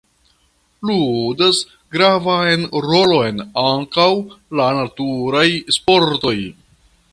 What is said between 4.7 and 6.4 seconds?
naturaj sportoj.